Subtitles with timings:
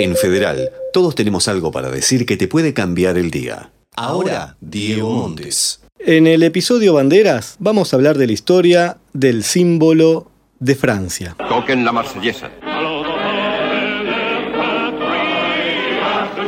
[0.00, 3.70] En Federal, todos tenemos algo para decir que te puede cambiar el día.
[3.94, 5.82] Ahora, Diego Montes.
[5.98, 11.36] En el episodio Banderas vamos a hablar de la historia del símbolo de Francia.
[11.50, 12.50] Toquen la marsellesa.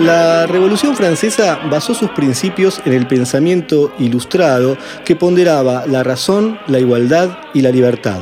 [0.00, 6.80] La Revolución Francesa basó sus principios en el pensamiento ilustrado que ponderaba la razón, la
[6.80, 8.21] igualdad y la libertad,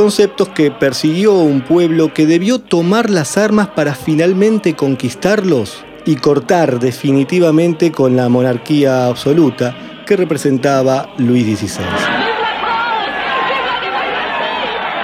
[0.00, 6.80] conceptos que persiguió un pueblo que debió tomar las armas para finalmente conquistarlos y cortar
[6.80, 11.84] definitivamente con la monarquía absoluta que representaba Luis XVI.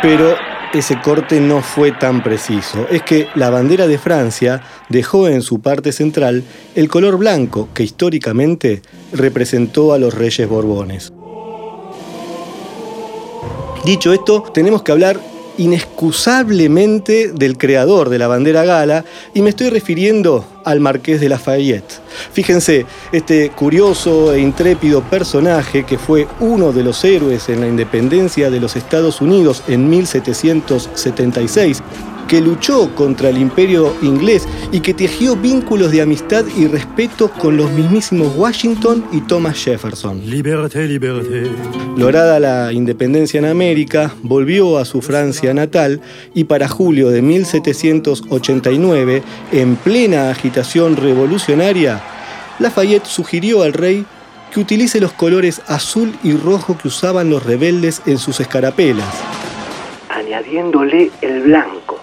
[0.00, 0.34] Pero
[0.72, 2.86] ese corte no fue tan preciso.
[2.90, 6.42] Es que la bandera de Francia dejó en su parte central
[6.74, 8.80] el color blanco que históricamente
[9.12, 11.12] representó a los reyes borbones.
[13.86, 15.20] Dicho esto, tenemos que hablar
[15.58, 22.00] inexcusablemente del creador de la bandera gala y me estoy refiriendo al marqués de Lafayette.
[22.32, 28.50] Fíjense, este curioso e intrépido personaje que fue uno de los héroes en la independencia
[28.50, 31.80] de los Estados Unidos en 1776
[32.26, 37.56] que luchó contra el imperio inglés y que tejió vínculos de amistad y respeto con
[37.56, 40.28] los mismísimos Washington y Thomas Jefferson.
[40.28, 41.50] Liberté, liberté.
[41.96, 46.00] Lograda la independencia en América, volvió a su Francia natal
[46.34, 52.02] y para julio de 1789, en plena agitación revolucionaria,
[52.58, 54.04] Lafayette sugirió al rey
[54.52, 59.12] que utilice los colores azul y rojo que usaban los rebeldes en sus escarapelas,
[60.08, 61.95] añadiéndole el blanco.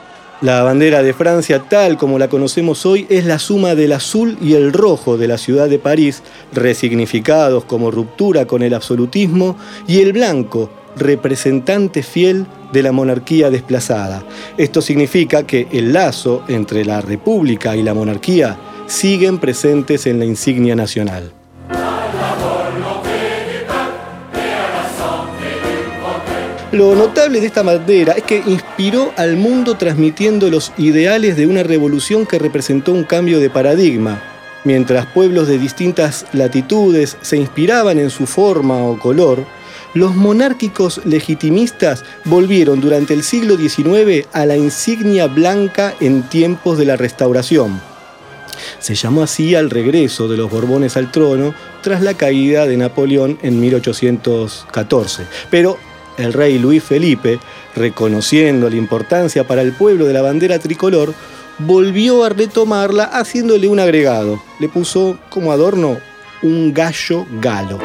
[0.44, 4.56] La bandera de Francia, tal como la conocemos hoy, es la suma del azul y
[4.56, 9.56] el rojo de la ciudad de París, resignificados como ruptura con el absolutismo,
[9.88, 14.26] y el blanco, representante fiel de la monarquía desplazada.
[14.58, 20.26] Esto significa que el lazo entre la república y la monarquía siguen presentes en la
[20.26, 21.32] insignia nacional.
[26.73, 31.61] Lo notable de esta bandera es que inspiró al mundo transmitiendo los ideales de una
[31.61, 34.23] revolución que representó un cambio de paradigma.
[34.63, 39.45] Mientras pueblos de distintas latitudes se inspiraban en su forma o color,
[39.94, 46.85] los monárquicos legitimistas volvieron durante el siglo XIX a la insignia blanca en tiempos de
[46.85, 47.79] la restauración.
[48.79, 51.53] Se llamó así al regreso de los Borbones al trono
[51.84, 55.28] tras la caída de Napoleón en 1814.
[55.51, 55.78] Pero
[56.18, 57.40] el rey Luis Felipe,
[57.75, 61.13] reconociendo la importancia para el pueblo de la bandera tricolor,
[61.59, 64.41] volvió a retomarla haciéndole un agregado.
[64.59, 65.97] Le puso como adorno
[66.41, 67.79] un gallo galo.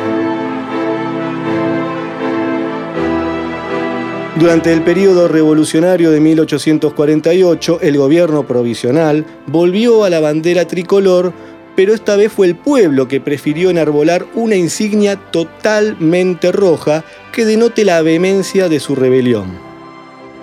[4.38, 11.32] Durante el periodo revolucionario de 1848, el gobierno provisional volvió a la bandera tricolor
[11.78, 17.84] pero esta vez fue el pueblo que prefirió enarbolar una insignia totalmente roja que denote
[17.84, 19.56] la vehemencia de su rebelión.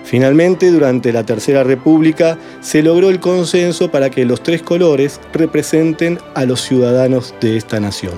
[0.05, 6.19] Finalmente, durante la Tercera República, se logró el consenso para que los tres colores representen
[6.35, 8.13] a los ciudadanos de esta nación.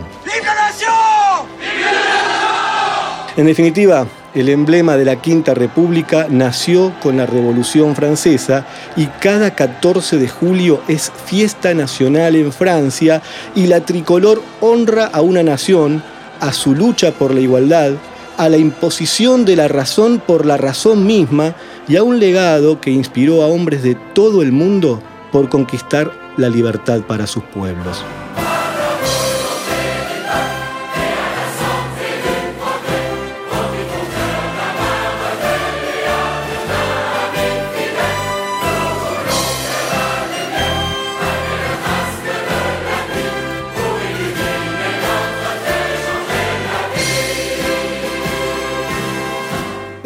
[3.36, 8.66] En definitiva, el emblema de la Quinta República nació con la Revolución Francesa
[8.96, 13.22] y cada 14 de julio es fiesta nacional en Francia
[13.56, 16.04] y la tricolor honra a una nación,
[16.40, 17.94] a su lucha por la igualdad,
[18.38, 21.56] a la imposición de la razón por la razón misma
[21.88, 25.02] y a un legado que inspiró a hombres de todo el mundo
[25.32, 28.04] por conquistar la libertad para sus pueblos.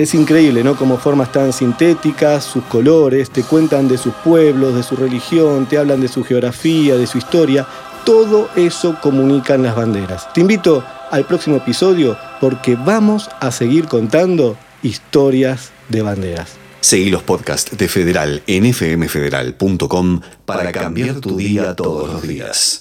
[0.01, 0.75] Es increíble, ¿no?
[0.75, 5.77] Como formas tan sintéticas, sus colores, te cuentan de sus pueblos, de su religión, te
[5.77, 7.67] hablan de su geografía, de su historia.
[8.03, 10.33] Todo eso comunican las banderas.
[10.33, 16.53] Te invito al próximo episodio porque vamos a seguir contando historias de banderas.
[16.79, 22.79] Seguí los podcasts de Federal en fmfederal.com para cambiar tu día todos los días.